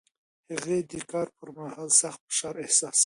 هغې 0.51 0.77
د 0.91 0.93
کار 1.11 1.27
پر 1.37 1.49
مهال 1.57 1.89
سخت 2.01 2.19
فشار 2.27 2.55
احساس 2.65 2.97
کړ. 2.99 2.99